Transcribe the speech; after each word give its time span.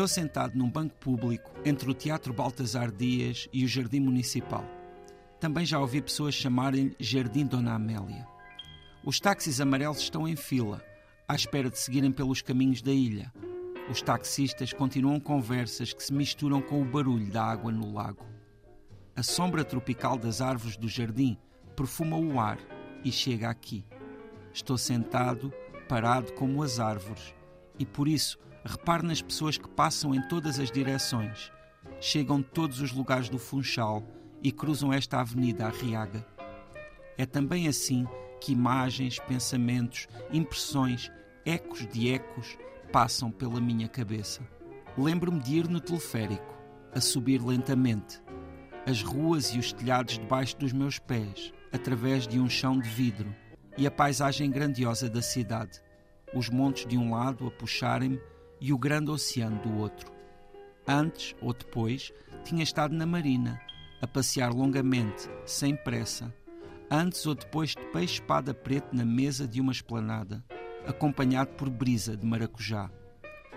Estou 0.00 0.08
sentado 0.08 0.56
num 0.56 0.70
banco 0.70 0.94
público 0.94 1.50
entre 1.62 1.90
o 1.90 1.92
Teatro 1.92 2.32
Baltasar 2.32 2.90
Dias 2.90 3.46
e 3.52 3.66
o 3.66 3.68
Jardim 3.68 4.00
Municipal. 4.00 4.64
Também 5.38 5.66
já 5.66 5.78
ouvi 5.78 6.00
pessoas 6.00 6.34
chamarem-lhe 6.34 6.96
Jardim 6.98 7.44
Dona 7.44 7.74
Amélia. 7.74 8.26
Os 9.04 9.20
táxis 9.20 9.60
amarelos 9.60 9.98
estão 9.98 10.26
em 10.26 10.36
fila, 10.36 10.82
à 11.30 11.34
espera 11.34 11.70
de 11.70 11.78
seguirem 11.78 12.10
pelos 12.10 12.42
caminhos 12.42 12.82
da 12.82 12.92
ilha. 12.92 13.32
Os 13.88 14.02
taxistas 14.02 14.72
continuam 14.72 15.20
conversas 15.20 15.92
que 15.92 16.02
se 16.02 16.12
misturam 16.12 16.60
com 16.60 16.82
o 16.82 16.84
barulho 16.84 17.30
da 17.30 17.44
água 17.44 17.70
no 17.70 17.92
lago. 17.92 18.26
A 19.14 19.22
sombra 19.22 19.64
tropical 19.64 20.18
das 20.18 20.40
árvores 20.40 20.76
do 20.76 20.88
jardim 20.88 21.38
perfuma 21.76 22.16
o 22.16 22.40
ar 22.40 22.58
e 23.04 23.12
chega 23.12 23.48
aqui. 23.48 23.84
Estou 24.52 24.76
sentado, 24.76 25.52
parado 25.88 26.32
como 26.32 26.62
as 26.62 26.80
árvores, 26.80 27.34
e 27.78 27.86
por 27.86 28.08
isso 28.08 28.38
Repare 28.64 29.06
nas 29.06 29.22
pessoas 29.22 29.56
que 29.56 29.68
passam 29.68 30.14
em 30.14 30.20
todas 30.20 30.58
as 30.60 30.70
direções, 30.70 31.50
chegam 31.98 32.40
de 32.40 32.48
todos 32.48 32.80
os 32.80 32.92
lugares 32.92 33.30
do 33.30 33.38
Funchal 33.38 34.02
e 34.42 34.52
cruzam 34.52 34.92
esta 34.92 35.20
avenida 35.20 35.66
Arriaga. 35.66 36.26
É 37.16 37.24
também 37.24 37.68
assim 37.68 38.06
que 38.40 38.52
imagens, 38.52 39.18
pensamentos, 39.18 40.08
impressões, 40.32 41.10
ecos 41.44 41.86
de 41.86 42.12
ecos 42.12 42.56
passam 42.92 43.30
pela 43.30 43.60
minha 43.60 43.88
cabeça. 43.88 44.42
Lembro-me 44.96 45.40
de 45.40 45.58
ir 45.58 45.68
no 45.68 45.80
teleférico, 45.80 46.58
a 46.92 47.00
subir 47.00 47.40
lentamente, 47.40 48.20
as 48.86 49.02
ruas 49.02 49.54
e 49.54 49.58
os 49.58 49.72
telhados 49.72 50.18
debaixo 50.18 50.56
dos 50.56 50.72
meus 50.72 50.98
pés, 50.98 51.52
através 51.72 52.26
de 52.26 52.40
um 52.40 52.48
chão 52.48 52.78
de 52.78 52.88
vidro, 52.88 53.34
e 53.76 53.86
a 53.86 53.90
paisagem 53.90 54.50
grandiosa 54.50 55.08
da 55.08 55.22
cidade, 55.22 55.80
os 56.34 56.48
montes 56.48 56.86
de 56.86 56.98
um 56.98 57.12
lado 57.12 57.46
a 57.46 57.50
puxarem-me 57.50 58.20
e 58.60 58.72
o 58.72 58.78
grande 58.78 59.10
oceano 59.10 59.60
do 59.62 59.76
outro. 59.78 60.12
Antes 60.86 61.34
ou 61.40 61.52
depois, 61.52 62.12
tinha 62.44 62.62
estado 62.62 62.94
na 62.94 63.06
marina, 63.06 63.60
a 64.02 64.06
passear 64.06 64.52
longamente, 64.52 65.28
sem 65.44 65.76
pressa. 65.76 66.34
Antes 66.92 67.24
ou 67.24 67.36
depois 67.36 67.70
de 67.70 67.86
peixe 67.92 68.14
espada 68.14 68.52
preto 68.52 68.96
na 68.96 69.04
mesa 69.04 69.46
de 69.46 69.60
uma 69.60 69.70
esplanada, 69.70 70.44
acompanhado 70.84 71.50
por 71.50 71.70
brisa 71.70 72.16
de 72.16 72.26
maracujá. 72.26 72.90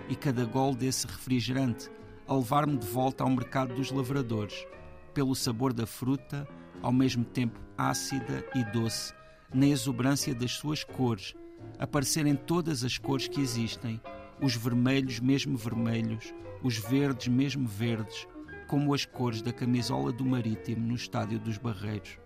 E 0.08 0.14
cada 0.14 0.44
gol 0.44 0.72
desse 0.72 1.04
refrigerante 1.04 1.90
a 2.28 2.34
levar-me 2.34 2.76
de 2.78 2.86
volta 2.86 3.24
ao 3.24 3.30
mercado 3.30 3.74
dos 3.74 3.90
lavradores, 3.90 4.64
pelo 5.12 5.34
sabor 5.34 5.72
da 5.72 5.84
fruta, 5.84 6.46
ao 6.80 6.92
mesmo 6.92 7.24
tempo 7.24 7.58
ácida 7.76 8.46
e 8.54 8.62
doce, 8.66 9.12
na 9.52 9.66
exuberância 9.66 10.32
das 10.32 10.52
suas 10.52 10.84
cores, 10.84 11.34
aparecerem 11.76 12.36
todas 12.36 12.84
as 12.84 12.98
cores 12.98 13.26
que 13.26 13.40
existem, 13.40 14.00
os 14.40 14.54
vermelhos 14.54 15.18
mesmo 15.18 15.56
vermelhos, 15.56 16.32
os 16.62 16.78
verdes 16.78 17.26
mesmo 17.26 17.66
verdes, 17.66 18.28
como 18.68 18.94
as 18.94 19.04
cores 19.04 19.42
da 19.42 19.52
camisola 19.52 20.12
do 20.12 20.24
Marítimo 20.24 20.86
no 20.86 20.94
estádio 20.94 21.40
dos 21.40 21.58
Barreiros. 21.58 22.23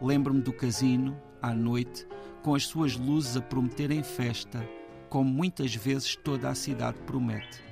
Lembro-me 0.00 0.40
do 0.40 0.52
casino, 0.52 1.20
à 1.42 1.52
noite, 1.54 2.06
com 2.42 2.54
as 2.54 2.64
suas 2.64 2.96
luzes 2.96 3.36
a 3.36 3.42
prometerem 3.42 4.02
festa, 4.02 4.66
como 5.08 5.28
muitas 5.28 5.74
vezes 5.74 6.16
toda 6.16 6.48
a 6.48 6.54
cidade 6.54 6.98
promete. 7.06 7.62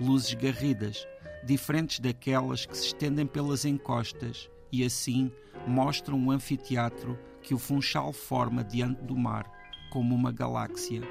Luzes 0.00 0.34
garridas, 0.34 1.06
diferentes 1.44 2.00
daquelas 2.00 2.66
que 2.66 2.76
se 2.76 2.86
estendem 2.86 3.26
pelas 3.26 3.64
encostas 3.64 4.50
e 4.70 4.84
assim 4.84 5.30
mostram 5.66 6.18
um 6.18 6.30
anfiteatro 6.30 7.18
que 7.42 7.54
o 7.54 7.58
Funchal 7.58 8.12
forma 8.12 8.64
diante 8.64 9.02
do 9.02 9.16
mar, 9.16 9.50
como 9.90 10.14
uma 10.14 10.32
galáxia 10.32 11.02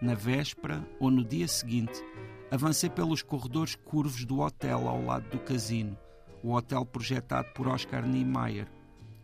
na 0.00 0.14
véspera 0.14 0.82
ou 0.98 1.10
no 1.10 1.22
dia 1.22 1.46
seguinte, 1.46 2.02
avancei 2.50 2.88
pelos 2.88 3.22
corredores 3.22 3.74
curvos 3.74 4.24
do 4.24 4.40
hotel 4.40 4.88
ao 4.88 5.04
lado 5.04 5.28
do 5.28 5.38
casino, 5.38 5.96
o 6.42 6.54
hotel 6.54 6.86
projetado 6.86 7.48
por 7.52 7.68
Oscar 7.68 8.06
Niemeyer, 8.06 8.66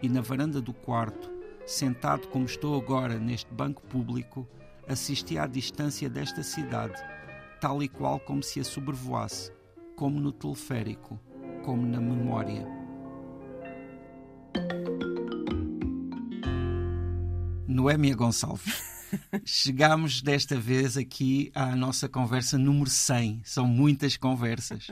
e 0.03 0.09
na 0.09 0.21
varanda 0.21 0.61
do 0.61 0.73
quarto, 0.73 1.31
sentado 1.67 2.29
como 2.29 2.45
estou 2.47 2.81
agora 2.81 3.19
neste 3.19 3.53
banco 3.53 3.83
público, 3.83 4.49
assisti 4.89 5.39
à 5.39 5.47
distância 5.47 6.09
desta 6.09 6.43
cidade, 6.43 6.95
tal 7.61 7.83
e 7.83 7.89
qual 7.89 8.21
como 8.21 8.43
se 8.43 8.61
a 8.61 8.65
sobrevoasse, 8.65 9.51
como 9.97 10.21
no 10.21 10.33
teleférico, 10.33 11.19
como 11.65 11.87
na 11.87 12.01
memória. 12.01 12.67
Noémia 17.67 18.15
Gonçalves. 18.15 18.97
Chegamos 19.45 20.23
desta 20.23 20.59
vez 20.59 20.97
aqui 20.97 21.51
à 21.55 21.77
nossa 21.77 22.09
conversa 22.09 22.57
número 22.59 22.91
100. 22.91 23.43
São 23.45 23.67
muitas 23.67 24.17
conversas. 24.17 24.91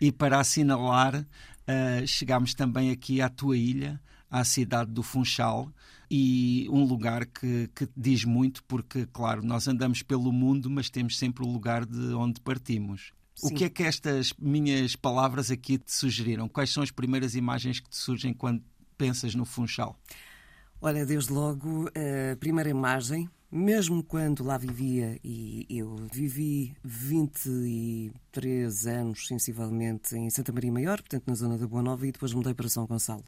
E 0.00 0.10
para 0.10 0.40
assinalar, 0.40 1.14
uh, 1.16 2.06
chegamos 2.06 2.54
também 2.54 2.90
aqui 2.90 3.20
à 3.20 3.28
tua 3.28 3.56
ilha, 3.56 4.00
à 4.30 4.44
cidade 4.44 4.90
do 4.90 5.02
Funchal, 5.02 5.72
e 6.10 6.68
um 6.70 6.84
lugar 6.84 7.26
que, 7.26 7.68
que 7.74 7.88
diz 7.96 8.24
muito, 8.24 8.62
porque, 8.64 9.06
claro, 9.06 9.42
nós 9.42 9.66
andamos 9.66 10.02
pelo 10.02 10.32
mundo, 10.32 10.70
mas 10.70 10.88
temos 10.88 11.18
sempre 11.18 11.44
o 11.44 11.48
lugar 11.48 11.84
de 11.84 12.14
onde 12.14 12.40
partimos. 12.40 13.12
Sim. 13.34 13.48
O 13.48 13.54
que 13.54 13.64
é 13.64 13.68
que 13.68 13.82
estas 13.82 14.32
minhas 14.38 14.96
palavras 14.96 15.50
aqui 15.50 15.78
te 15.78 15.92
sugeriram? 15.92 16.48
Quais 16.48 16.72
são 16.72 16.82
as 16.82 16.90
primeiras 16.90 17.34
imagens 17.34 17.80
que 17.80 17.90
te 17.90 17.96
surgem 17.96 18.32
quando 18.32 18.62
pensas 18.96 19.34
no 19.34 19.44
Funchal? 19.44 19.98
Olha, 20.80 21.04
desde 21.04 21.32
logo, 21.32 21.88
a 21.88 22.36
primeira 22.36 22.70
imagem 22.70 23.28
mesmo 23.50 24.02
quando 24.02 24.44
lá 24.44 24.58
vivia, 24.58 25.18
e 25.22 25.66
eu 25.70 25.96
vivi 26.12 26.74
23 26.84 28.86
anos, 28.86 29.28
sensivelmente, 29.28 30.16
em 30.16 30.28
Santa 30.30 30.52
Maria 30.52 30.72
Maior, 30.72 30.98
portanto 30.98 31.24
na 31.26 31.34
zona 31.34 31.56
da 31.56 31.66
Boa 31.66 31.82
Nova, 31.82 32.06
e 32.06 32.12
depois 32.12 32.32
mudei 32.32 32.54
para 32.54 32.68
São 32.68 32.86
Gonçalo. 32.86 33.24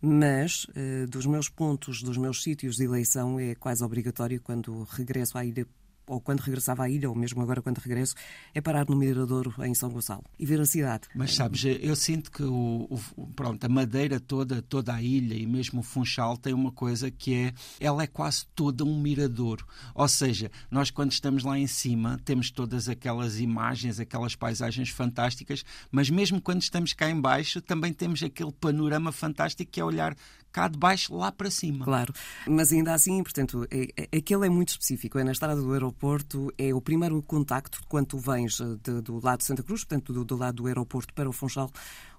Mas, 0.00 0.64
uh, 0.64 1.06
dos 1.08 1.26
meus 1.26 1.48
pontos, 1.48 2.02
dos 2.02 2.16
meus 2.16 2.42
sítios 2.42 2.76
de 2.76 2.84
eleição, 2.84 3.38
é 3.38 3.54
quase 3.54 3.82
obrigatório 3.82 4.40
quando 4.40 4.86
regresso 4.90 5.38
à 5.38 5.44
ilha 5.44 5.66
ou 6.06 6.20
quando 6.20 6.40
regressava 6.40 6.84
à 6.84 6.88
ilha, 6.88 7.08
ou 7.08 7.14
mesmo 7.14 7.42
agora 7.42 7.62
quando 7.62 7.78
regresso, 7.78 8.14
é 8.54 8.60
parar 8.60 8.86
no 8.88 8.96
Miradouro, 8.96 9.54
em 9.64 9.74
São 9.74 9.90
Gonçalo, 9.90 10.24
e 10.38 10.46
ver 10.46 10.60
a 10.60 10.66
cidade. 10.66 11.08
Mas 11.14 11.34
sabes, 11.34 11.64
eu 11.64 11.96
sinto 11.96 12.30
que 12.30 12.42
o, 12.42 12.88
o, 13.16 13.26
pronto, 13.34 13.64
a 13.64 13.68
Madeira 13.68 14.20
toda, 14.20 14.62
toda 14.62 14.94
a 14.94 15.02
ilha 15.02 15.34
e 15.34 15.46
mesmo 15.46 15.80
o 15.80 15.82
Funchal 15.82 16.36
tem 16.36 16.52
uma 16.52 16.72
coisa 16.72 17.10
que 17.10 17.34
é, 17.34 17.52
ela 17.80 18.02
é 18.02 18.06
quase 18.06 18.46
toda 18.54 18.84
um 18.84 19.00
miradouro. 19.00 19.66
Ou 19.94 20.08
seja, 20.08 20.50
nós 20.70 20.90
quando 20.90 21.12
estamos 21.12 21.44
lá 21.44 21.58
em 21.58 21.66
cima 21.66 22.20
temos 22.24 22.50
todas 22.50 22.88
aquelas 22.88 23.40
imagens, 23.40 23.98
aquelas 24.00 24.34
paisagens 24.34 24.90
fantásticas, 24.90 25.64
mas 25.90 26.10
mesmo 26.10 26.40
quando 26.40 26.62
estamos 26.62 26.92
cá 26.92 27.10
em 27.10 27.20
baixo 27.20 27.60
também 27.60 27.92
temos 27.92 28.22
aquele 28.22 28.52
panorama 28.52 29.12
fantástico 29.12 29.70
que 29.70 29.80
é 29.80 29.84
olhar 29.84 30.16
cá 30.54 30.68
de 30.68 30.78
baixo 30.78 31.12
lá 31.14 31.32
para 31.32 31.50
cima. 31.50 31.84
Claro, 31.84 32.14
mas 32.46 32.72
ainda 32.72 32.94
assim, 32.94 33.20
portanto, 33.24 33.66
é, 33.70 33.88
é, 33.96 34.16
aquele 34.16 34.46
é 34.46 34.48
muito 34.48 34.68
específico. 34.68 35.18
É 35.18 35.24
na 35.24 35.32
estrada 35.32 35.60
do 35.60 35.74
aeroporto, 35.94 36.52
é 36.58 36.74
o 36.74 36.80
primeiro 36.80 37.22
contacto 37.22 37.80
quando 37.88 38.06
tu 38.06 38.18
vens 38.18 38.60
eh, 38.60 38.64
de, 38.82 39.00
do 39.00 39.24
lado 39.24 39.38
de 39.38 39.44
Santa 39.44 39.62
Cruz, 39.62 39.84
portanto, 39.84 40.12
do, 40.12 40.24
do, 40.24 40.36
lado 40.36 40.56
do 40.56 40.66
aeroporto 40.66 41.14
para 41.14 41.28
o 41.28 41.32
Funchal, 41.32 41.70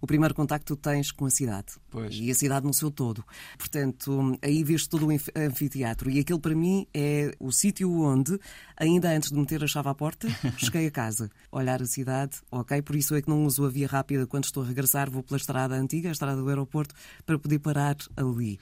o 0.01 0.07
primeiro 0.07 0.33
contacto 0.33 0.75
tens 0.75 1.11
com 1.11 1.25
a 1.25 1.29
cidade. 1.29 1.73
Pois. 1.89 2.15
E 2.15 2.31
a 2.31 2.35
cidade 2.35 2.65
no 2.65 2.73
seu 2.73 2.89
todo. 2.89 3.23
Portanto, 3.57 4.37
aí 4.41 4.63
vês 4.63 4.87
todo 4.87 5.07
o 5.07 5.09
anfiteatro. 5.35 6.09
E 6.09 6.19
aquele, 6.19 6.39
para 6.39 6.55
mim, 6.55 6.87
é 6.93 7.35
o 7.39 7.51
sítio 7.51 7.91
onde, 8.01 8.39
ainda 8.77 9.09
antes 9.09 9.29
de 9.29 9.37
meter 9.37 9.63
a 9.63 9.67
chave 9.67 9.89
à 9.89 9.93
porta, 9.93 10.27
cheguei 10.57 10.87
a 10.87 10.91
casa. 10.91 11.29
Olhar 11.51 11.81
a 11.81 11.85
cidade, 11.85 12.37
ok, 12.49 12.81
por 12.81 12.95
isso 12.95 13.13
é 13.15 13.21
que 13.21 13.29
não 13.29 13.45
uso 13.45 13.65
a 13.65 13.69
via 13.69 13.87
rápida 13.87 14.25
quando 14.25 14.45
estou 14.45 14.63
a 14.63 14.65
regressar, 14.65 15.11
vou 15.11 15.21
pela 15.21 15.37
estrada 15.37 15.75
antiga, 15.75 16.09
a 16.09 16.11
estrada 16.11 16.41
do 16.41 16.47
aeroporto, 16.47 16.95
para 17.25 17.37
poder 17.37 17.59
parar 17.59 17.97
ali. 18.15 18.59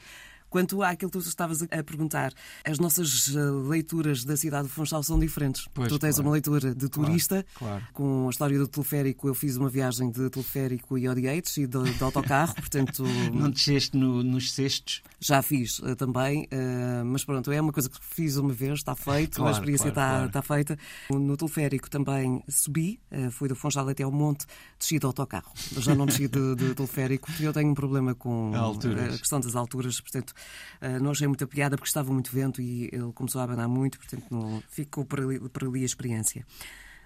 Quanto 0.54 0.84
àquilo 0.84 1.10
que 1.10 1.18
tu 1.18 1.28
estavas 1.28 1.64
a 1.64 1.84
perguntar, 1.84 2.32
as 2.64 2.78
nossas 2.78 3.36
eh, 3.36 3.40
leituras 3.68 4.24
da 4.24 4.38
cidade 4.38 4.68
de 4.68 4.70
Funchal 4.72 5.02
são 5.02 5.18
diferentes. 5.18 5.68
Pois, 5.74 5.88
tu 5.88 5.98
tens 5.98 6.14
claro. 6.14 6.28
uma 6.28 6.34
leitura 6.34 6.76
de 6.76 6.88
turista, 6.90 7.44
claro, 7.56 7.80
claro. 7.80 7.88
com 7.92 8.28
a 8.28 8.30
história 8.30 8.60
do 8.60 8.68
teleférico. 8.68 9.28
Eu 9.28 9.34
fiz 9.34 9.58
uma 9.58 9.68
viagem 9.68 10.12
de 10.12 10.30
teleférico 10.30 10.96
e 10.96 11.10
odieitos 11.10 11.58
e 11.58 11.66
de, 11.66 11.82
de 11.82 12.04
autocarro, 12.04 12.54
portanto. 12.54 13.04
Não 13.34 13.50
desceste 13.50 13.98
no, 13.98 14.22
nos 14.22 14.52
cestos? 14.52 15.02
Já 15.20 15.42
fiz 15.42 15.80
uh, 15.80 15.96
também, 15.96 16.44
uh, 16.44 17.04
mas 17.04 17.26
pronto, 17.26 17.52
é 17.52 17.60
uma 17.60 17.74
coisa 17.74 17.90
que 17.90 17.98
fiz 18.00 18.38
uma 18.38 18.54
vez, 18.54 18.74
está 18.74 18.96
feito, 18.96 19.44
a 19.44 19.50
experiência 19.50 19.90
está, 19.90 20.28
está 20.28 20.44
feita. 20.44 20.78
No 21.10 21.36
teleférico 21.36 21.90
também 21.90 22.44
subi, 22.48 23.00
fui 23.32 23.50
do 23.50 23.56
Funchal 23.56 23.90
até 23.90 24.04
ao 24.04 24.12
monte, 24.12 24.46
desci 24.78 25.00
de 25.00 25.06
autocarro. 25.08 25.52
Já 25.80 25.96
não 25.96 26.06
desci 26.06 26.28
de, 26.28 26.56
de 26.56 26.76
teleférico, 26.76 27.26
porque 27.26 27.48
eu 27.48 27.54
tenho 27.54 27.72
um 27.72 27.74
problema 27.74 28.14
com 28.14 28.52
a 28.54 29.18
questão 29.18 29.40
das 29.40 29.56
alturas, 29.56 30.00
portanto 30.00 30.32
Uh, 30.82 31.02
não 31.02 31.12
achei 31.12 31.28
muita 31.28 31.48
piada 31.48 31.76
porque 31.76 31.88
estava 31.88 32.12
muito 32.12 32.32
vento 32.32 32.62
e 32.62 32.90
ele 32.92 33.12
começou 33.14 33.42
a 33.42 33.44
abanar 33.46 33.68
muito, 33.68 33.98
portanto 33.98 34.26
não, 34.30 34.62
ficou 34.70 35.06
por 35.06 35.20
ali, 35.22 35.40
por 35.40 35.64
ali 35.64 35.82
a 35.84 35.86
experiência. 35.86 36.46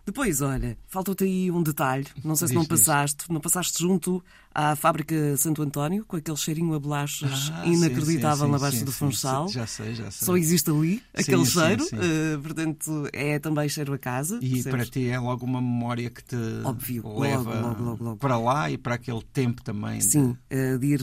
Depois, 0.08 0.40
olha, 0.40 0.78
faltou-te 0.88 1.26
aí 1.26 1.52
um 1.52 1.62
detalhe. 1.62 2.08
Não 2.24 2.34
sei 2.34 2.48
se 2.48 2.54
não 2.54 2.64
passaste. 2.64 3.30
Não 3.30 3.42
passaste 3.42 3.78
junto 3.84 4.24
à 4.58 4.76
fábrica 4.76 5.38
Santo 5.38 5.62
António, 5.62 6.04
com 6.04 6.16
aquele 6.16 6.36
cheirinho 6.36 6.74
a 6.74 6.80
bolachas 6.80 7.52
ah, 7.54 7.68
inacreditável 7.68 8.38
sim, 8.38 8.46
sim, 8.46 8.52
na 8.52 8.58
Baixa 8.58 8.78
sim, 8.80 8.86
do 8.86 8.92
Funchal. 8.92 9.48
Já 9.50 9.68
sei, 9.68 9.94
já 9.94 10.10
sei. 10.10 10.26
Só 10.26 10.36
existe 10.36 10.72
ali 10.72 11.04
aquele 11.14 11.46
cheiro. 11.46 11.84
Uh, 11.84 12.42
portanto, 12.42 13.08
é 13.14 13.38
também 13.38 13.70
cheiro 13.70 13.94
a 13.94 14.00
casa. 14.00 14.40
E 14.42 14.50
percebes? 14.50 14.72
para 14.72 14.86
ti 14.88 15.10
é 15.10 15.20
logo 15.20 15.46
uma 15.46 15.62
memória 15.62 16.10
que 16.10 16.24
te 16.24 16.36
Óbvio, 16.64 17.20
leva 17.20 17.60
logo, 17.60 17.84
logo, 17.84 18.04
logo, 18.04 18.18
para 18.18 18.36
lá 18.40 18.72
e 18.72 18.80
para 18.80 18.96
aquele 18.96 19.22
tempo 19.32 19.62
também. 19.62 20.02
Sim, 20.02 20.36
de, 20.50 20.78
de 20.80 20.88
ir. 20.88 21.02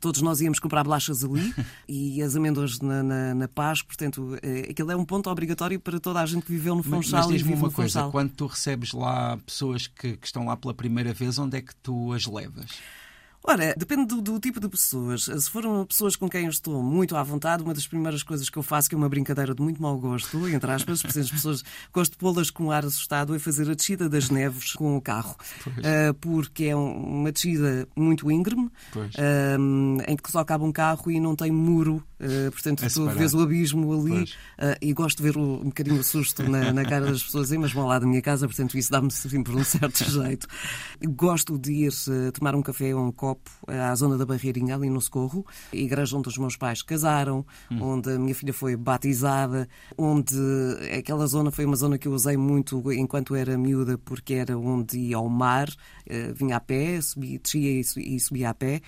todos 0.00 0.20
nós 0.20 0.40
íamos 0.40 0.58
comprar 0.58 0.82
bolachas 0.82 1.22
ali 1.22 1.54
e 1.88 2.20
as 2.20 2.34
amêndoas 2.34 2.80
na, 2.80 3.04
na, 3.04 3.32
na 3.32 3.46
Paz. 3.46 3.80
Portanto, 3.80 4.34
uh, 4.34 4.70
aquele 4.70 4.90
é 4.90 4.96
um 4.96 5.04
ponto 5.04 5.30
obrigatório 5.30 5.78
para 5.78 6.00
toda 6.00 6.20
a 6.20 6.26
gente 6.26 6.44
que 6.44 6.50
viveu 6.50 6.74
no 6.74 6.82
Funchal. 6.82 7.20
Mas, 7.20 7.26
mas 7.28 7.28
diz-me 7.28 7.54
uma 7.54 7.70
coisa: 7.70 8.00
Funchal. 8.00 8.10
quando 8.10 8.32
tu 8.32 8.46
recebes 8.46 8.92
lá 8.92 9.36
pessoas 9.46 9.86
que, 9.86 10.16
que 10.16 10.26
estão 10.26 10.46
lá 10.46 10.56
pela 10.56 10.74
primeira 10.74 11.14
vez, 11.14 11.38
onde 11.38 11.58
é 11.58 11.60
que 11.60 11.76
tu 11.76 12.12
as 12.12 12.26
levas? 12.26 12.72
Ora, 13.44 13.74
depende 13.76 14.04
do, 14.06 14.20
do, 14.20 14.38
tipo 14.38 14.60
de 14.60 14.68
pessoas. 14.68 15.24
Se 15.24 15.50
foram 15.50 15.84
pessoas 15.86 16.16
com 16.16 16.28
quem 16.28 16.44
eu 16.44 16.50
estou 16.50 16.82
muito 16.82 17.16
à 17.16 17.22
vontade, 17.22 17.62
uma 17.62 17.72
das 17.72 17.86
primeiras 17.86 18.22
coisas 18.22 18.50
que 18.50 18.58
eu 18.58 18.62
faço, 18.62 18.88
que 18.88 18.94
é 18.94 18.98
uma 18.98 19.08
brincadeira 19.08 19.54
de 19.54 19.62
muito 19.62 19.80
mau 19.80 19.96
gosto, 19.96 20.46
entre 20.48 20.70
aspas, 20.70 21.00
porque 21.00 21.18
as 21.18 21.30
pessoas 21.30 21.64
gosto 21.92 22.12
de 22.12 22.18
pô-las 22.18 22.50
com 22.50 22.64
um 22.64 22.70
ar 22.70 22.84
assustado, 22.84 23.34
é 23.34 23.38
fazer 23.38 23.70
a 23.70 23.74
descida 23.74 24.08
das 24.08 24.28
neves 24.28 24.72
com 24.72 24.96
o 24.96 25.00
carro. 25.00 25.36
Uh, 25.66 26.12
porque 26.20 26.64
é 26.64 26.76
uma 26.76 27.32
descida 27.32 27.88
muito 27.96 28.30
íngreme, 28.30 28.66
uh, 28.94 30.02
em 30.06 30.16
que 30.16 30.30
só 30.30 30.44
cabe 30.44 30.64
um 30.64 30.72
carro 30.72 31.10
e 31.10 31.18
não 31.18 31.34
tem 31.34 31.50
muro. 31.50 32.02
Uh, 32.20 32.50
portanto, 32.50 32.84
é 32.84 32.88
tu 32.88 33.08
vês 33.08 33.32
o 33.32 33.40
abismo 33.40 33.92
ali 33.94 34.28
e 34.82 34.92
gosto 34.92 35.18
de 35.18 35.22
ver 35.22 35.38
o, 35.38 35.60
um 35.60 35.66
bocadinho 35.66 36.00
o 36.00 36.04
susto 36.04 36.42
na, 36.42 36.72
na 36.72 36.84
cara 36.84 37.06
das 37.06 37.22
pessoas, 37.22 37.50
mas 37.52 37.72
vão 37.72 37.86
lá 37.86 37.98
da 37.98 38.06
minha 38.06 38.20
casa, 38.20 38.46
portanto, 38.46 38.76
isso 38.76 38.90
dá-me 38.90 39.10
sempre 39.10 39.54
um 39.54 39.64
certo 39.64 40.02
jeito. 40.10 40.46
Gosto 41.02 41.56
de 41.56 41.86
ir 41.86 41.92
tomar 42.32 42.54
um 42.56 42.62
café 42.62 42.94
ou 42.94 43.06
um 43.06 43.12
copo 43.12 43.27
Copo, 43.28 43.50
à 43.66 43.94
zona 43.94 44.16
da 44.16 44.24
Barreirinha, 44.24 44.74
ali 44.74 44.88
no 44.88 45.02
Socorro, 45.02 45.44
igreja 45.70 46.16
onde 46.16 46.28
os 46.28 46.38
meus 46.38 46.56
pais 46.56 46.80
casaram, 46.80 47.44
hum. 47.70 47.82
onde 47.82 48.10
a 48.12 48.18
minha 48.18 48.34
filha 48.34 48.54
foi 48.54 48.74
batizada, 48.74 49.68
onde 49.98 50.34
aquela 50.98 51.26
zona 51.26 51.50
foi 51.50 51.66
uma 51.66 51.76
zona 51.76 51.98
que 51.98 52.08
eu 52.08 52.12
usei 52.12 52.38
muito 52.38 52.90
enquanto 52.92 53.34
era 53.34 53.58
miúda, 53.58 53.98
porque 53.98 54.32
era 54.32 54.56
onde 54.56 54.98
ia 54.98 55.16
ao 55.18 55.28
mar, 55.28 55.68
eh, 56.06 56.32
vinha 56.32 56.56
a 56.56 56.60
pé, 56.60 56.98
subia, 57.02 57.38
descia 57.38 57.80
e 57.96 58.18
subia 58.18 58.48
a 58.48 58.54
pé, 58.54 58.80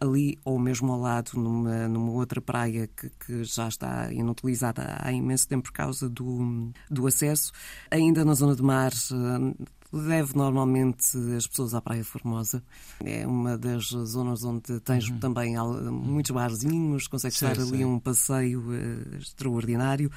ali 0.00 0.38
ou 0.44 0.58
mesmo 0.58 0.92
ao 0.92 1.00
lado, 1.00 1.32
numa, 1.34 1.88
numa 1.88 2.12
outra 2.12 2.40
praia 2.40 2.88
que, 2.88 3.10
que 3.24 3.44
já 3.44 3.68
está 3.68 4.12
inutilizada 4.12 4.96
há 5.00 5.12
imenso 5.12 5.48
tempo 5.48 5.64
por 5.64 5.72
causa 5.72 6.08
do, 6.08 6.70
do 6.90 7.06
acesso, 7.06 7.52
ainda 7.90 8.24
na 8.24 8.34
zona 8.34 8.54
de 8.54 8.62
mar 8.62 8.92
eh, 8.92 9.64
leve 9.92 10.34
normalmente 10.34 11.16
as 11.36 11.46
pessoas 11.46 11.74
à 11.74 11.80
Praia 11.80 12.04
Formosa. 12.04 12.62
É 13.04 13.26
uma 13.26 13.58
das 13.58 13.88
zonas 13.88 14.42
onde 14.42 14.80
tens 14.80 15.08
uhum. 15.08 15.18
também 15.18 15.56
muitos 15.90 16.30
barzinhos, 16.30 17.06
consegues 17.06 17.38
sim, 17.38 17.46
ali 17.46 17.56
sim. 17.56 17.84
um 17.84 17.98
passeio 17.98 18.60
uh, 18.60 19.16
extraordinário. 19.16 20.10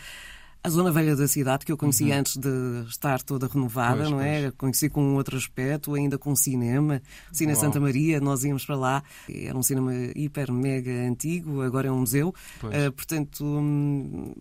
A 0.65 0.69
zona 0.69 0.91
velha 0.91 1.15
da 1.15 1.27
cidade, 1.27 1.65
que 1.65 1.71
eu 1.71 1.77
conheci 1.77 2.05
uhum. 2.05 2.19
antes 2.19 2.37
de 2.37 2.83
estar 2.87 3.21
toda 3.21 3.47
renovada, 3.47 3.97
pois, 3.97 4.09
não 4.09 4.21
é? 4.21 4.41
Pois. 4.41 4.53
Conheci 4.57 4.89
com 4.89 5.03
um 5.03 5.15
outro 5.15 5.37
aspecto, 5.37 5.93
ainda 5.93 6.17
com 6.17 6.35
cinema. 6.35 7.01
Cine 7.31 7.53
Uau. 7.53 7.61
Santa 7.61 7.79
Maria, 7.79 8.19
nós 8.19 8.43
íamos 8.43 8.65
para 8.65 8.75
lá. 8.75 9.03
Era 9.29 9.57
um 9.57 9.63
cinema 9.63 9.93
hiper, 10.15 10.51
mega 10.51 10.91
antigo, 10.91 11.61
agora 11.61 11.87
é 11.87 11.91
um 11.91 11.99
museu. 11.99 12.33
Uh, 12.63 12.91
portanto, 12.91 13.45
hum, 13.45 14.33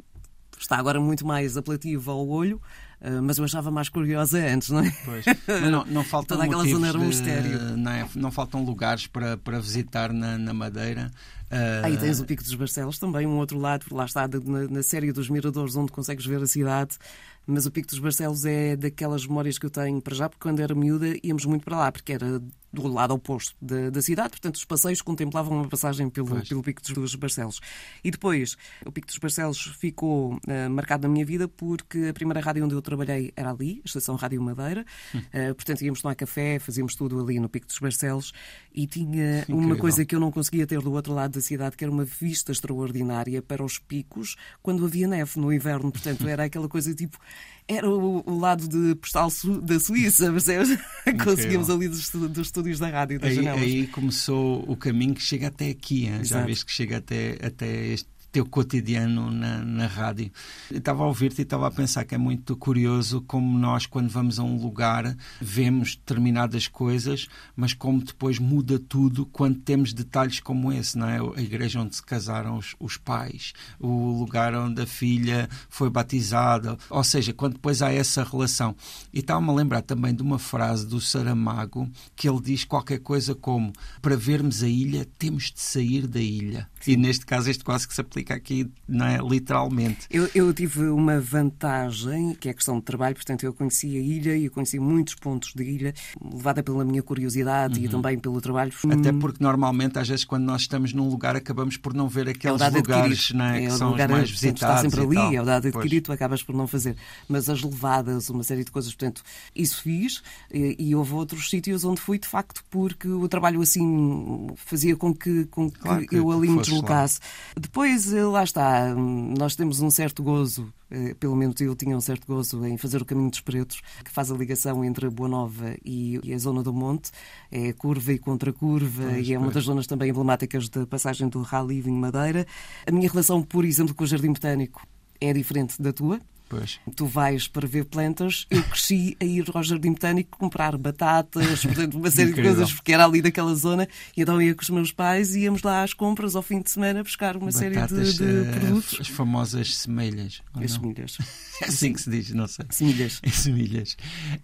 está 0.58 0.78
agora 0.78 1.00
muito 1.00 1.26
mais 1.26 1.56
apelativo 1.56 2.10
ao 2.10 2.26
olho. 2.26 2.60
Ah, 3.04 3.20
mas 3.20 3.36
eu 3.36 3.44
achava 3.44 3.70
mais 3.70 3.90
curiosa 3.90 4.38
antes, 4.38 4.70
não 4.70 4.80
é? 4.80 4.90
Pois. 5.04 5.24
Mas 5.46 5.70
não, 5.70 5.84
não 5.84 6.02
faltam 6.02 6.38
Toda 6.38 6.48
aquela 6.48 6.66
zona 6.66 6.88
era 6.88 6.98
um 6.98 7.06
mistério. 7.06 7.76
Não, 7.76 7.90
é? 7.90 8.08
não, 8.14 8.30
faltam 8.30 8.64
lugares 8.64 9.06
para, 9.06 9.36
para 9.36 9.60
visitar 9.60 10.10
na, 10.10 10.38
na 10.38 10.54
Madeira. 10.54 11.10
Uh... 11.54 11.84
Aí 11.86 11.96
tens 11.96 12.18
o 12.18 12.24
Pico 12.24 12.42
dos 12.42 12.54
Barcelos 12.56 12.98
também, 12.98 13.28
um 13.28 13.38
outro 13.38 13.56
lado, 13.58 13.86
lá 13.92 14.04
está, 14.04 14.26
na, 14.26 14.66
na 14.68 14.82
série 14.82 15.12
dos 15.12 15.30
Miradores, 15.30 15.76
onde 15.76 15.92
consegues 15.92 16.26
ver 16.26 16.42
a 16.42 16.46
cidade. 16.46 16.98
Mas 17.46 17.64
o 17.64 17.70
Pico 17.70 17.86
dos 17.86 18.00
Barcelos 18.00 18.44
é 18.44 18.74
daquelas 18.74 19.24
memórias 19.24 19.56
que 19.56 19.66
eu 19.66 19.70
tenho 19.70 20.00
para 20.02 20.16
já, 20.16 20.28
porque 20.28 20.42
quando 20.42 20.58
era 20.58 20.74
miúda 20.74 21.14
íamos 21.22 21.44
muito 21.44 21.64
para 21.64 21.76
lá, 21.76 21.92
porque 21.92 22.12
era 22.12 22.42
do 22.74 22.88
lado 22.88 23.14
oposto 23.14 23.54
da, 23.60 23.90
da, 23.90 24.02
cidade, 24.02 24.30
portanto 24.30 24.56
os 24.56 24.64
passeios 24.64 25.00
contemplavam 25.00 25.58
uma 25.58 25.68
passagem 25.68 26.10
pelo, 26.10 26.42
pelo 26.42 26.62
Pico 26.62 26.82
dos 26.82 27.14
Barcelos. 27.14 27.60
E 28.02 28.10
depois, 28.10 28.56
o 28.84 28.92
Pico 28.92 29.06
dos 29.06 29.18
Barcelos 29.18 29.74
ficou 29.78 30.34
uh, 30.34 30.70
marcado 30.70 31.06
na 31.06 31.12
minha 31.12 31.24
vida 31.24 31.48
porque 31.48 32.08
a 32.08 32.12
primeira 32.12 32.40
rádio 32.40 32.64
onde 32.64 32.74
eu 32.74 32.82
trabalhei 32.82 33.32
era 33.36 33.50
ali, 33.50 33.80
a 33.84 33.86
Estação 33.86 34.16
Rádio 34.16 34.42
Madeira, 34.42 34.84
uh, 35.14 35.54
portanto 35.54 35.82
íamos 35.82 36.02
tomar 36.02 36.14
café, 36.14 36.58
fazíamos 36.58 36.94
tudo 36.94 37.20
ali 37.20 37.38
no 37.38 37.48
Pico 37.48 37.66
dos 37.66 37.78
Barcelos. 37.78 38.32
E 38.74 38.86
tinha 38.86 39.40
Incrível. 39.40 39.56
uma 39.56 39.76
coisa 39.76 40.04
que 40.04 40.14
eu 40.14 40.20
não 40.20 40.32
conseguia 40.32 40.66
ter 40.66 40.80
do 40.80 40.92
outro 40.92 41.14
lado 41.14 41.34
da 41.34 41.40
cidade, 41.40 41.76
que 41.76 41.84
era 41.84 41.92
uma 41.92 42.04
vista 42.04 42.50
extraordinária 42.50 43.40
para 43.40 43.64
os 43.64 43.78
picos 43.78 44.36
quando 44.62 44.84
havia 44.84 45.06
neve 45.06 45.38
no 45.38 45.52
inverno, 45.52 45.92
portanto 45.92 46.26
era 46.26 46.44
aquela 46.44 46.68
coisa 46.68 46.92
tipo 46.94 47.18
era 47.66 47.88
o, 47.88 48.22
o 48.26 48.38
lado 48.38 48.68
de 48.68 48.94
postal 48.96 49.28
da 49.62 49.80
Suíça, 49.80 50.30
percebes? 50.30 50.78
Conseguimos 51.24 51.70
ali 51.70 51.88
dos, 51.88 52.10
dos 52.10 52.50
estúdios 52.64 52.78
da 52.78 52.88
rádio, 52.88 53.18
das 53.18 53.30
aí, 53.30 53.36
janelas. 53.36 53.62
Aí 53.62 53.86
começou 53.88 54.64
o 54.68 54.76
caminho 54.76 55.14
que 55.14 55.22
chega 55.22 55.48
até 55.48 55.70
aqui, 55.70 56.06
hein? 56.06 56.24
já 56.24 56.44
vês 56.44 56.62
que 56.62 56.72
chega 56.72 56.96
até, 56.98 57.38
até 57.42 57.86
este 57.88 58.08
teu 58.34 58.44
cotidiano 58.44 59.30
na, 59.30 59.64
na 59.64 59.86
rádio. 59.86 60.28
Eu 60.68 60.78
estava 60.78 61.04
a 61.04 61.06
ouvir-te 61.06 61.38
e 61.38 61.42
estava 61.42 61.68
a 61.68 61.70
pensar 61.70 62.04
que 62.04 62.16
é 62.16 62.18
muito 62.18 62.56
curioso 62.56 63.22
como 63.28 63.56
nós, 63.56 63.86
quando 63.86 64.08
vamos 64.08 64.40
a 64.40 64.42
um 64.42 64.60
lugar, 64.60 65.16
vemos 65.40 65.94
determinadas 65.94 66.66
coisas, 66.66 67.28
mas 67.54 67.72
como 67.72 68.02
depois 68.02 68.40
muda 68.40 68.76
tudo 68.76 69.24
quando 69.24 69.60
temos 69.60 69.92
detalhes 69.92 70.40
como 70.40 70.72
esse, 70.72 70.98
não 70.98 71.08
é? 71.08 71.18
A 71.36 71.40
igreja 71.40 71.80
onde 71.80 71.94
se 71.94 72.02
casaram 72.02 72.58
os, 72.58 72.74
os 72.80 72.96
pais, 72.96 73.52
o 73.78 74.18
lugar 74.18 74.52
onde 74.56 74.82
a 74.82 74.86
filha 74.86 75.48
foi 75.68 75.88
batizada, 75.88 76.76
ou 76.90 77.04
seja, 77.04 77.32
quando 77.32 77.52
depois 77.52 77.82
há 77.82 77.92
essa 77.92 78.24
relação. 78.24 78.74
E 79.12 79.20
estava-me 79.20 79.50
a 79.50 79.52
lembrar 79.52 79.82
também 79.82 80.12
de 80.12 80.22
uma 80.22 80.40
frase 80.40 80.84
do 80.84 81.00
Saramago 81.00 81.88
que 82.16 82.28
ele 82.28 82.40
diz 82.40 82.64
qualquer 82.64 82.98
coisa 82.98 83.32
como: 83.32 83.72
para 84.02 84.16
vermos 84.16 84.64
a 84.64 84.68
ilha, 84.68 85.06
temos 85.16 85.52
de 85.52 85.60
sair 85.60 86.08
da 86.08 86.20
ilha. 86.20 86.68
E 86.84 86.96
neste 86.96 87.24
caso, 87.24 87.48
isto 87.48 87.64
quase 87.64 87.86
que 87.86 87.94
se 87.94 88.00
aplica 88.00 88.23
fica 88.24 88.34
aqui 88.34 88.70
não 88.88 89.06
é, 89.06 89.18
literalmente. 89.18 90.06
Eu, 90.10 90.28
eu, 90.34 90.52
tive 90.52 90.88
uma 90.88 91.20
vantagem, 91.20 92.34
que 92.34 92.48
é 92.48 92.50
a 92.50 92.54
questão 92.54 92.78
de 92.78 92.82
trabalho, 92.82 93.14
portanto, 93.14 93.44
eu 93.44 93.52
conheci 93.52 93.96
a 93.96 94.00
ilha 94.00 94.36
e 94.36 94.46
eu 94.46 94.50
conheci 94.50 94.78
muitos 94.78 95.14
pontos 95.14 95.52
de 95.54 95.62
ilha, 95.62 95.94
levada 96.22 96.62
pela 96.62 96.84
minha 96.84 97.02
curiosidade 97.02 97.78
uhum. 97.78 97.84
e 97.84 97.88
também 97.88 98.18
pelo 98.18 98.40
trabalho. 98.40 98.72
Até 98.90 99.12
porque 99.12 99.42
normalmente, 99.42 99.98
às 99.98 100.08
vezes, 100.08 100.24
quando 100.24 100.44
nós 100.44 100.62
estamos 100.62 100.92
num 100.92 101.08
lugar, 101.08 101.36
acabamos 101.36 101.76
por 101.76 101.94
não 101.94 102.08
ver 102.08 102.28
aqueles 102.28 102.60
é 102.60 102.68
lugares 102.68 103.30
não 103.32 103.44
é, 103.44 103.60
que 103.60 103.66
é 103.66 103.70
são 103.70 103.90
lugar, 103.90 104.10
os 104.10 104.16
mais 104.16 104.30
visitados. 104.30 104.84
Está 104.84 104.90
sempre 104.90 105.18
ali, 105.18 105.36
é 105.36 105.42
o 105.42 105.44
dado 105.44 105.68
adquirido, 105.68 106.04
tu 106.04 106.12
acabas 106.12 106.42
por 106.42 106.54
não 106.54 106.66
fazer. 106.66 106.96
Mas 107.28 107.48
as 107.48 107.62
levadas, 107.62 108.28
uma 108.30 108.42
série 108.42 108.64
de 108.64 108.70
coisas, 108.70 108.94
portanto, 108.94 109.22
isso 109.54 109.82
fiz 109.82 110.22
e, 110.52 110.76
e 110.78 110.94
houve 110.94 111.14
outros 111.14 111.48
sítios 111.50 111.84
onde 111.84 112.00
fui, 112.00 112.18
de 112.18 112.28
facto, 112.28 112.62
porque 112.70 113.08
o 113.08 113.28
trabalho 113.28 113.60
assim 113.60 114.48
fazia 114.56 114.96
com 114.96 115.14
que, 115.14 115.46
com 115.46 115.70
que, 115.70 115.78
claro 115.78 116.06
que 116.06 116.16
eu 116.16 116.30
ali 116.30 116.48
me 116.48 116.60
deslocasse. 116.60 117.20
Lá. 117.20 117.60
Depois 117.60 118.13
lá 118.22 118.44
está, 118.44 118.94
nós 118.94 119.56
temos 119.56 119.80
um 119.80 119.90
certo 119.90 120.22
gozo, 120.22 120.72
eh, 120.90 121.14
pelo 121.14 121.34
menos 121.34 121.60
eu 121.60 121.74
tinha 121.74 121.96
um 121.96 122.00
certo 122.00 122.26
gozo 122.26 122.64
em 122.66 122.76
fazer 122.76 123.00
o 123.02 123.04
Caminho 123.04 123.30
dos 123.30 123.40
Pretos, 123.40 123.80
que 124.04 124.10
faz 124.10 124.30
a 124.30 124.34
ligação 124.34 124.84
entre 124.84 125.06
a 125.06 125.10
Boa 125.10 125.28
Nova 125.28 125.76
e, 125.84 126.20
a 126.32 126.38
Zona 126.38 126.62
do 126.62 126.72
Monte, 126.72 127.10
é 127.50 127.72
curva 127.72 128.12
e 128.12 128.18
contra-curva, 128.18 129.18
e 129.18 129.32
é 129.32 129.38
uma 129.38 129.50
das 129.50 129.64
zonas 129.64 129.86
também 129.86 130.10
emblemáticas 130.10 130.68
da 130.68 130.86
passagem 130.86 131.28
do 131.28 131.42
Rally 131.42 131.80
Vinho 131.80 131.96
Madeira. 131.96 132.46
A 132.86 132.92
minha 132.92 133.08
relação, 133.08 133.42
por 133.42 133.64
exemplo, 133.64 133.94
com 133.94 134.04
o 134.04 134.06
Jardim 134.06 134.32
Botânico 134.32 134.86
é 135.20 135.32
diferente 135.32 135.80
da 135.80 135.92
tua. 135.92 136.20
Pois. 136.56 136.80
Tu 136.94 137.06
vais 137.06 137.48
para 137.48 137.66
ver 137.66 137.84
plantas. 137.84 138.46
Eu 138.48 138.62
cresci 138.62 139.16
a 139.20 139.24
ir 139.24 139.44
ao 139.52 139.62
Jardim 139.62 139.92
Botânico 139.92 140.38
comprar 140.38 140.76
batatas, 140.78 141.64
portanto, 141.64 141.96
uma 141.96 142.10
série 142.10 142.32
de 142.32 142.42
coisas, 142.42 142.72
porque 142.72 142.92
era 142.92 143.04
ali 143.04 143.20
daquela 143.20 143.54
zona. 143.54 143.88
E 144.16 144.22
então 144.22 144.40
ia 144.40 144.54
com 144.54 144.62
os 144.62 144.70
meus 144.70 144.92
pais 144.92 145.34
e 145.34 145.40
íamos 145.40 145.62
lá 145.62 145.82
às 145.82 145.92
compras 145.92 146.36
ao 146.36 146.42
fim 146.42 146.60
de 146.60 146.70
semana 146.70 147.02
buscar 147.02 147.36
uma 147.36 147.50
batatas, 147.50 147.58
série 147.90 148.12
de, 148.12 148.44
de 148.44 148.48
uh, 148.48 148.60
produtos. 148.60 149.00
As 149.00 149.08
famosas 149.08 149.76
semelhas. 149.76 150.42
As 150.54 150.72
semilhas. 150.72 151.18
É 151.62 151.66
assim 151.66 151.92
que 151.92 152.00
se 152.00 152.10
diz, 152.10 152.30
não 152.30 152.48
sei. 152.48 152.66
Semilhas. 152.68 153.20
É 153.22 153.30
semilhas. 153.30 153.96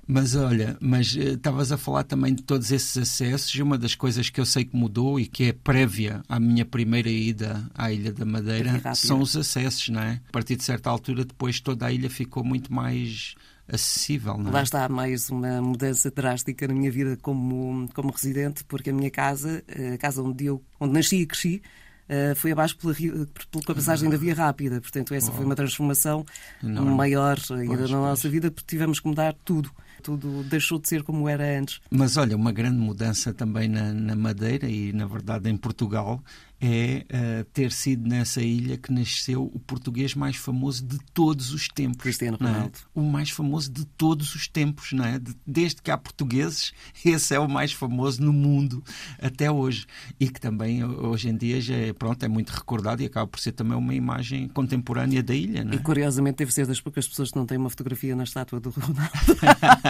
Mas 0.07 0.37
olha, 0.37 0.77
mas 0.81 1.13
uh, 1.17 1.35
estavas 1.35 1.73
a 1.73 1.77
falar 1.77 2.05
também 2.05 2.33
de 2.33 2.43
todos 2.45 2.71
esses 2.71 2.97
acessos 2.97 3.53
e 3.53 3.61
uma 3.61 3.77
das 3.77 3.97
coisas 3.97 4.31
que 4.31 4.41
eu 4.41 4.47
sei 4.47 4.65
que 4.65 4.77
mudou 4.77 5.19
e 5.19 5.27
que 5.27 5.45
é 5.45 5.53
prévia 5.53 6.23
à 6.29 6.39
minha 6.39 6.65
primeira 6.65 7.11
ida 7.11 7.69
à 7.75 7.91
Ilha 7.91 8.13
da 8.13 8.25
Madeira 8.25 8.81
são 8.95 9.21
os 9.21 9.37
acessos, 9.37 9.89
não 9.89 10.01
é? 10.01 10.21
A 10.29 10.33
partir 10.33 10.55
de 10.55 10.63
certa 10.63 10.89
altura, 10.89 11.25
depois 11.25 11.59
toda 11.59 11.87
a 11.87 11.93
ilha 11.93 12.00
ficou 12.09 12.45
muito 12.45 12.73
mais 12.73 13.35
acessível, 13.69 14.37
não 14.37 14.51
é? 14.51 14.55
Lá 14.55 14.63
está 14.63 14.89
mais 14.89 15.31
uma 15.31 15.61
mudança 15.61 16.11
drástica 16.11 16.67
na 16.67 16.75
minha 16.75 16.91
vida 16.91 17.17
como, 17.21 17.89
como 17.95 18.11
residente, 18.11 18.65
porque 18.65 18.91
a 18.91 18.93
minha 18.93 19.11
casa, 19.11 19.63
a 19.95 19.99
casa 19.99 20.23
onde 20.23 20.47
eu 20.47 20.63
onde 20.79 20.95
nasci 20.95 21.17
e 21.17 21.27
cresci, 21.27 21.63
uh, 22.09 22.35
foi 22.35 22.53
abaixo 22.53 22.77
pela, 22.77 22.95
pela 22.95 23.75
passagem 23.75 24.11
da 24.11 24.17
via 24.17 24.35
rápida. 24.35 24.81
Portanto, 24.81 25.15
essa 25.15 25.31
oh. 25.31 25.35
foi 25.35 25.45
uma 25.45 25.55
transformação 25.55 26.25
Enorme. 26.63 26.91
maior 26.91 27.39
ainda 27.51 27.77
pois, 27.77 27.91
na 27.91 27.99
nossa 27.99 28.23
pois. 28.23 28.33
vida, 28.33 28.51
porque 28.51 28.67
tivemos 28.67 28.99
que 28.99 29.07
mudar 29.07 29.35
tudo 29.45 29.71
tudo 30.01 30.43
deixou 30.45 30.79
de 30.79 30.89
ser 30.89 31.03
como 31.03 31.29
era 31.29 31.59
antes. 31.59 31.81
Mas 31.91 32.17
olha, 32.17 32.37
uma 32.37 32.53
grande 32.53 32.79
mudança 32.79 33.33
também 33.33 33.69
na, 33.69 33.93
na 33.93 34.17
Madeira 34.17 34.69
e, 34.69 34.93
na 34.93 35.07
verdade, 35.07 35.49
em 35.49 35.57
Portugal 35.57 36.23
é 36.61 37.07
uh, 37.09 37.45
ter 37.53 37.73
sido 37.73 38.07
nessa 38.07 38.43
ilha 38.43 38.77
que 38.77 38.93
nasceu 38.93 39.45
o 39.45 39.59
português 39.59 40.15
mais 40.15 40.37
famoso 40.37 40.85
de 40.85 40.99
todos 41.15 41.53
os 41.53 41.69
tempos. 41.69 42.03
Cristiano 42.03 42.37
é? 42.39 42.45
Ronaldo. 42.45 42.79
É? 42.79 43.01
O 43.01 43.03
mais 43.03 43.31
famoso 43.31 43.73
de 43.73 43.87
todos 43.87 44.35
os 44.35 44.47
tempos, 44.47 44.93
não 44.93 45.05
é? 45.05 45.19
De, 45.19 45.35
desde 45.47 45.81
que 45.81 45.91
há 45.91 45.97
portugueses, 45.97 46.73
esse 47.03 47.35
é 47.35 47.41
o 47.41 47.49
mais 47.49 47.73
famoso 47.73 48.23
no 48.23 48.33
mundo 48.33 48.85
até 49.19 49.51
hoje. 49.51 49.87
E 50.19 50.29
que 50.29 50.39
também 50.39 50.85
hoje 50.85 51.31
em 51.31 51.37
dia 51.37 51.61
já 51.63 51.75
é, 51.75 51.93
pronto, 51.95 52.23
é 52.23 52.29
muito 52.29 52.51
recordado 52.51 53.01
e 53.01 53.07
acaba 53.07 53.27
por 53.27 53.41
ser 53.41 53.53
também 53.53 53.77
uma 53.77 53.95
imagem 53.95 54.47
contemporânea 54.49 55.23
da 55.23 55.35
ilha, 55.35 55.65
não 55.65 55.73
é? 55.73 55.77
E 55.77 55.79
curiosamente 55.79 56.37
deve 56.37 56.53
ser 56.53 56.67
das 56.67 56.81
poucas 56.81 57.09
pessoas 57.09 57.31
que 57.31 57.37
não 57.37 57.47
têm 57.47 57.57
uma 57.57 57.71
fotografia 57.71 58.15
na 58.15 58.25
estátua 58.25 58.61
do 58.61 58.69
Ronaldo. 58.69 59.01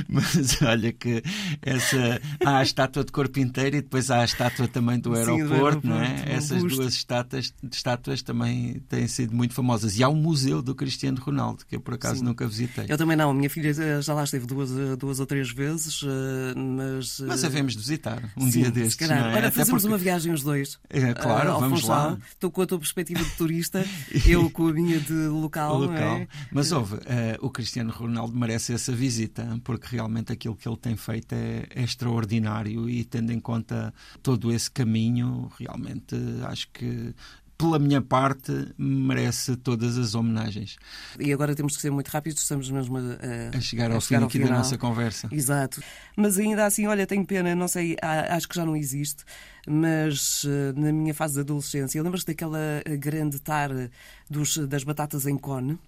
Mas 0.08 0.60
olha 0.62 0.92
que 0.92 1.22
essa 1.62 2.20
há 2.44 2.58
a 2.58 2.62
estátua 2.62 3.04
de 3.04 3.12
corpo 3.12 3.38
inteiro 3.38 3.76
e 3.76 3.82
depois 3.82 4.10
há 4.10 4.20
a 4.20 4.24
estátua 4.24 4.68
também 4.68 4.98
do 4.98 5.14
aeroporto, 5.14 5.42
Sim, 5.42 5.48
do 5.48 5.54
aeroporto 5.54 5.86
não 5.86 6.00
é? 6.00 6.24
Essas 6.26 6.62
duas 6.62 6.94
estátuas, 6.94 7.54
estátuas 7.70 8.22
também 8.22 8.80
têm 8.88 9.06
sido 9.06 9.34
muito 9.34 9.54
famosas. 9.54 9.98
E 9.98 10.02
há 10.02 10.08
um 10.08 10.16
museu 10.16 10.62
do 10.62 10.74
Cristiano 10.74 11.20
Ronaldo, 11.20 11.64
que 11.66 11.76
eu 11.76 11.80
por 11.80 11.94
acaso 11.94 12.20
Sim. 12.20 12.24
nunca 12.24 12.46
visitei. 12.46 12.86
Eu 12.88 12.98
também 12.98 13.16
não. 13.16 13.30
A 13.30 13.34
minha 13.34 13.50
filha 13.50 13.70
eh, 13.70 14.02
já 14.02 14.14
lá 14.14 14.24
esteve 14.24 14.46
duas, 14.46 14.70
eh, 14.70 14.96
duas 14.96 15.20
ou 15.20 15.26
três 15.26 15.50
vezes, 15.50 16.02
eh, 16.04 16.54
mas. 16.56 17.20
Mas 17.20 17.44
havemos 17.44 17.72
de 17.74 17.78
visitar 17.78 18.32
um 18.36 18.50
Sim, 18.50 18.62
dia 18.62 18.70
destes. 18.70 19.08
Não 19.08 19.16
é? 19.16 19.34
Olha, 19.34 19.50
fazemos 19.50 19.82
porque... 19.82 19.92
uma 19.92 19.98
viagem 19.98 20.32
os 20.32 20.42
dois. 20.42 20.78
É, 20.88 21.12
claro, 21.14 21.56
uh, 21.56 21.60
vamos 21.60 21.82
lá. 21.84 22.18
Estou 22.30 22.50
com 22.50 22.62
a 22.62 22.66
tua 22.66 22.78
perspectiva 22.78 23.22
de 23.22 23.30
turista, 23.30 23.84
eu 24.26 24.50
com 24.50 24.68
a 24.68 24.72
minha 24.72 24.98
de 25.00 25.12
local. 25.28 25.78
local. 25.78 26.16
É? 26.16 26.28
Mas 26.52 26.72
houve, 26.72 26.94
uh, 26.94 27.00
o 27.40 27.50
Cristiano 27.50 27.92
Ronaldo 27.92 28.36
merece 28.36 28.72
essa 28.72 28.92
visita, 28.92 29.60
porque 29.64 29.89
realmente 29.90 30.32
aquilo 30.32 30.56
que 30.56 30.68
ele 30.68 30.76
tem 30.76 30.96
feito 30.96 31.34
é, 31.34 31.66
é 31.74 31.82
extraordinário 31.82 32.88
e 32.88 33.04
tendo 33.04 33.32
em 33.32 33.40
conta 33.40 33.92
todo 34.22 34.52
esse 34.52 34.70
caminho, 34.70 35.50
realmente 35.58 36.16
acho 36.44 36.68
que 36.72 37.14
pela 37.60 37.78
minha 37.78 38.00
parte, 38.00 38.72
merece 38.78 39.54
todas 39.54 39.98
as 39.98 40.14
homenagens. 40.14 40.78
E 41.18 41.30
agora 41.30 41.54
temos 41.54 41.76
que 41.76 41.82
ser 41.82 41.90
muito 41.90 42.08
rápidos, 42.08 42.40
estamos 42.40 42.70
mesmo 42.70 42.96
a, 42.96 43.00
a, 43.00 43.58
a 43.58 43.60
chegar 43.60 43.90
ao 43.90 43.98
a 43.98 44.00
fim 44.00 44.14
chegar 44.14 44.24
aqui 44.24 44.38
da 44.38 44.48
nossa 44.48 44.78
conversa. 44.78 45.28
Exato. 45.30 45.82
Mas 46.16 46.38
ainda 46.38 46.64
assim, 46.64 46.86
olha, 46.86 47.06
tenho 47.06 47.24
pena, 47.26 47.54
não 47.54 47.68
sei, 47.68 47.96
acho 48.02 48.48
que 48.48 48.56
já 48.56 48.64
não 48.64 48.74
existe, 48.74 49.24
mas 49.68 50.46
eh, 50.46 50.72
na 50.74 50.90
minha 50.90 51.12
fase 51.12 51.34
de 51.34 51.40
adolescência, 51.40 52.02
lembras-te 52.02 52.28
daquela 52.28 52.82
grande 52.98 53.38
tara 53.38 53.90
dos, 54.28 54.56
das 54.56 54.82
batatas 54.82 55.26
em 55.26 55.36
cone? 55.36 55.78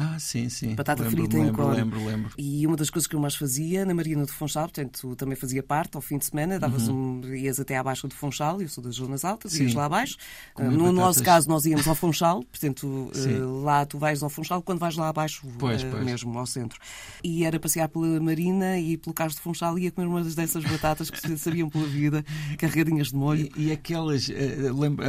Ah, 0.00 0.16
sim, 0.20 0.48
sim. 0.48 0.76
Batata 0.76 1.02
lembro, 1.02 1.18
frita 1.18 1.36
lembro, 1.36 1.50
em 1.50 1.56
cone. 1.56 1.76
Lembro, 1.76 2.06
lembro. 2.06 2.32
E 2.38 2.64
uma 2.64 2.76
das 2.76 2.88
coisas 2.88 3.08
que 3.08 3.16
eu 3.16 3.20
mais 3.20 3.34
fazia 3.34 3.84
na 3.84 3.92
Marina 3.92 4.24
de 4.24 4.30
Funchal, 4.30 4.62
portanto, 4.62 5.16
também 5.16 5.34
fazia 5.34 5.60
parte 5.60 5.96
ao 5.96 6.00
fim 6.00 6.18
de 6.18 6.24
semana, 6.24 6.56
davas 6.56 6.86
uhum. 6.86 7.20
um, 7.24 7.34
ias 7.34 7.58
até 7.58 7.76
abaixo 7.76 8.06
de 8.06 8.14
Funchal, 8.14 8.62
eu 8.62 8.68
sou 8.68 8.82
das 8.82 8.94
zonas 8.94 9.24
altas, 9.24 9.52
sim. 9.52 9.64
ias 9.64 9.74
lá 9.74 9.86
abaixo. 9.86 10.16
Uh, 10.56 10.62
no 10.62 10.70
batatas... 10.70 10.94
nosso 10.94 11.22
caso, 11.24 11.48
nós 11.48 11.66
íamos 11.66 11.88
ao 11.88 11.96
Funchal, 11.96 12.44
portanto, 12.44 12.86
uh, 13.10 13.62
lá 13.64 13.84
tu 13.84 13.98
vais 13.98 14.22
ao 14.22 14.30
Funchal, 14.30 14.62
quando 14.62 14.78
vais 14.78 14.94
lá 14.94 15.08
abaixo, 15.08 15.44
pois, 15.58 15.82
uh, 15.82 15.86
pois. 15.90 16.04
mesmo 16.04 16.38
ao 16.38 16.46
centro. 16.46 16.78
E 17.24 17.44
era 17.44 17.58
passear 17.58 17.88
pela 17.88 18.20
Marina 18.20 18.78
e 18.78 18.96
pelo 18.96 19.12
Cais 19.12 19.34
de 19.34 19.40
Funchal 19.40 19.76
e 19.80 19.84
ia 19.84 19.90
comer 19.90 20.06
umas 20.06 20.32
dessas 20.32 20.62
batatas 20.62 21.10
que 21.10 21.36
sabiam 21.36 21.68
pela 21.68 21.86
vida, 21.86 22.24
carregadinhas 22.56 23.08
de 23.08 23.16
molho. 23.16 23.50
E, 23.56 23.66
e 23.66 23.72
aquelas, 23.72 24.30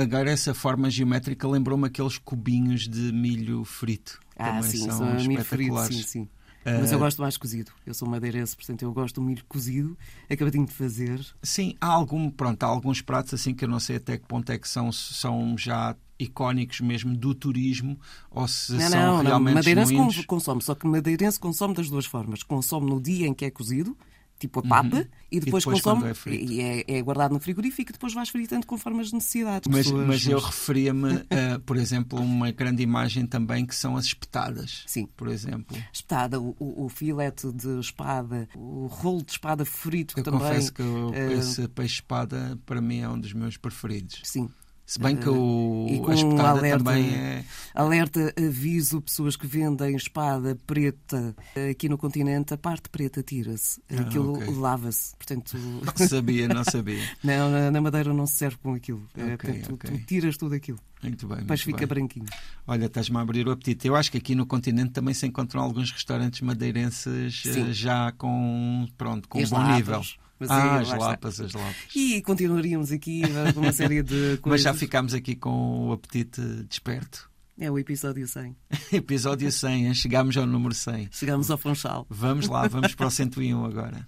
agora 0.01 0.31
essa 0.31 0.55
forma 0.55 0.89
geométrica 0.89 1.47
lembrou-me 1.47 1.85
aqueles 1.85 2.17
cubinhos 2.17 2.87
de 2.87 3.13
milho 3.13 3.63
frito. 3.63 4.19
Ah, 4.39 4.61
sim, 4.63 4.85
são, 4.85 4.97
são 4.97 5.17
espetaculares. 5.17 5.87
Frito, 5.95 6.07
sim, 6.07 6.07
sim. 6.23 6.29
Mas 6.65 6.91
eu 6.91 6.97
ah, 6.97 7.01
gosto 7.01 7.21
mais 7.21 7.37
cozido. 7.37 7.71
Eu 7.85 7.93
sou 7.93 8.07
madeirense, 8.07 8.55
portanto 8.55 8.81
eu 8.83 8.91
gosto 8.91 9.15
do 9.15 9.21
milho 9.21 9.43
cozido, 9.47 9.97
acabadinho 10.29 10.65
de 10.65 10.73
fazer. 10.73 11.25
Sim, 11.41 11.75
há 11.79 11.87
algum, 11.87 12.29
pronto, 12.29 12.61
há 12.63 12.67
alguns 12.67 13.01
pratos 13.01 13.33
assim 13.33 13.53
que 13.53 13.63
eu 13.63 13.69
não 13.69 13.79
sei 13.79 13.95
até 13.95 14.17
que 14.17 14.25
ponto 14.25 14.51
é 14.51 14.57
que 14.57 14.67
são, 14.67 14.91
são 14.91 15.57
já 15.57 15.95
icónicos 16.19 16.81
mesmo 16.81 17.15
do 17.15 17.33
turismo 17.33 17.97
ou 18.29 18.45
se 18.47 18.73
não, 18.73 18.89
são 18.89 18.99
não, 18.99 19.23
realmente 19.23 19.53
não. 19.53 19.53
Madeirense 19.53 20.23
consome, 20.25 20.61
só 20.61 20.75
que 20.75 20.85
madeirense 20.85 21.39
consome 21.39 21.73
das 21.73 21.89
duas 21.89 22.05
formas. 22.05 22.43
Consome 22.43 22.89
no 22.89 23.01
dia 23.01 23.25
em 23.25 23.33
que 23.33 23.45
é 23.45 23.49
cozido 23.51 23.97
tipo 24.39 24.61
a 24.61 24.63
papa, 24.63 24.95
uhum. 24.95 25.05
e 25.29 25.39
depois, 25.39 25.63
e 25.63 25.67
depois 25.67 25.81
consome 25.81 26.09
é 26.09 26.29
e 26.33 26.61
é, 26.61 26.85
é, 26.87 27.01
guardado 27.01 27.33
no 27.33 27.39
frigorífico 27.39 27.91
e 27.91 27.93
depois 27.93 28.13
vais 28.13 28.29
fritando 28.29 28.65
conforme 28.65 29.01
as 29.01 29.11
necessidades. 29.11 29.69
Mas, 29.69 29.85
pessoas, 29.85 30.07
mas 30.07 30.25
eu 30.25 30.39
referia-me, 30.39 31.15
uh, 31.15 31.59
por 31.65 31.75
exemplo, 31.75 32.17
a 32.17 32.21
uma 32.21 32.49
grande 32.51 32.81
imagem 32.81 33.25
também 33.25 33.65
que 33.65 33.75
são 33.75 33.97
as 33.97 34.05
espetadas. 34.05 34.83
Sim. 34.87 35.07
Por 35.17 35.27
exemplo. 35.27 35.77
Espetada, 35.91 36.39
o, 36.39 36.55
o, 36.59 36.87
filete 36.89 37.51
de 37.51 37.79
espada, 37.79 38.47
o 38.55 38.87
rolo 38.87 39.23
de 39.23 39.31
espada 39.33 39.65
frito 39.65 40.13
eu 40.17 40.23
também. 40.23 40.39
confesso 40.39 40.73
que 40.73 40.81
eu, 40.81 41.09
uh, 41.09 41.31
esse 41.33 41.67
peixe-espada 41.67 42.57
para 42.65 42.79
mim 42.79 42.99
é 42.99 43.09
um 43.09 43.19
dos 43.19 43.33
meus 43.33 43.57
preferidos. 43.57 44.21
Sim. 44.23 44.49
Se 44.89 44.97
bem 44.97 45.15
que 45.15 45.29
o, 45.29 45.85
e 45.87 45.99
com 45.99 46.09
a 46.09 46.15
espetada 46.15 46.49
alerta, 46.57 46.83
também 46.83 47.13
é. 47.13 47.45
Alerta, 47.75 48.33
aviso 48.35 48.99
pessoas 48.99 49.35
que 49.35 49.45
vendem 49.45 49.95
espada 49.95 50.57
preta 50.65 51.35
aqui 51.69 51.87
no 51.87 51.95
continente, 51.95 52.55
a 52.55 52.57
parte 52.57 52.89
preta 52.89 53.21
tira-se. 53.21 53.79
Ah, 53.87 54.01
Aquilo 54.01 54.33
okay. 54.33 54.51
lava-se. 54.55 55.15
Portanto... 55.15 55.55
Não 55.55 56.07
sabia, 56.07 56.47
não 56.47 56.63
sabia. 56.63 57.03
não, 57.23 57.69
na 57.69 57.79
Madeira 57.79 58.11
não 58.11 58.25
se 58.25 58.33
serve 58.33 58.57
com 58.57 58.73
aquilo. 58.73 59.07
É, 59.15 59.35
okay, 59.35 59.37
Portanto, 59.37 59.73
okay. 59.75 59.99
tu 59.99 60.05
tiras 60.07 60.37
tudo 60.37 60.55
aquilo. 60.55 60.79
Muito 61.03 61.27
bem. 61.27 61.37
Depois 61.37 61.61
fica 61.61 61.85
bem. 61.85 61.87
branquinho. 61.87 62.25
Olha, 62.65 62.87
estás-me 62.87 63.17
a 63.17 63.21
abrir 63.21 63.47
o 63.47 63.51
apetite. 63.51 63.87
Eu 63.87 63.95
acho 63.95 64.11
que 64.11 64.17
aqui 64.17 64.33
no 64.33 64.47
continente 64.47 64.89
também 64.89 65.13
se 65.13 65.27
encontram 65.27 65.61
alguns 65.61 65.91
restaurantes 65.91 66.41
madeirenses 66.41 67.43
Sim. 67.43 67.69
Eh, 67.69 67.73
já 67.73 68.11
com, 68.13 68.87
pronto, 68.97 69.29
com 69.29 69.39
um 69.39 69.47
bom 69.49 69.71
nível. 69.75 70.01
Mas 70.39 70.49
ah, 70.49 70.79
as 70.79 70.89
lapas, 70.89 71.41
as 71.41 71.53
lapas. 71.53 71.75
E 71.93 72.21
continuaríamos 72.21 72.91
aqui 72.91 73.21
com 73.53 73.59
uma 73.59 73.73
série 73.73 74.01
de 74.01 74.37
coisas. 74.37 74.41
Mas 74.45 74.61
já 74.61 74.73
ficámos 74.73 75.13
aqui 75.13 75.35
com 75.35 75.89
o 75.89 75.91
apetite 75.91 76.41
desperto. 76.69 77.29
É 77.59 77.69
o 77.69 77.77
episódio 77.77 78.25
100. 78.25 78.55
episódio 78.93 79.51
100, 79.51 79.87
hein? 79.87 79.93
chegámos 79.93 80.37
ao 80.37 80.45
número 80.45 80.73
100. 80.73 81.09
Chegamos 81.11 81.51
ao 81.51 81.57
Funchal. 81.57 82.07
Vamos 82.09 82.47
lá, 82.47 82.67
vamos 82.69 82.95
para 82.95 83.07
o 83.07 83.11
101 83.11 83.65
agora. 83.65 84.07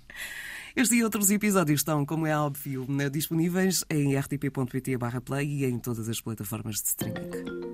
Este 0.74 0.96
e 0.96 1.04
outros 1.04 1.30
episódios 1.30 1.82
estão, 1.82 2.06
como 2.06 2.26
é 2.26 2.38
óbvio, 2.38 2.88
disponíveis 3.12 3.84
em 3.90 4.16
rtp.pt/play 4.16 5.46
e 5.46 5.66
em 5.66 5.78
todas 5.78 6.08
as 6.08 6.22
plataformas 6.22 6.76
de 6.82 6.88
streaming. 6.88 7.71